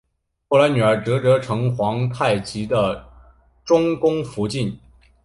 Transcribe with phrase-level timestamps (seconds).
[0.47, 3.07] 后来女儿哲哲成皇太极的
[3.63, 4.75] 中宫福晋。